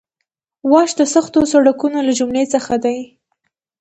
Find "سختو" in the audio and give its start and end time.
1.13-1.39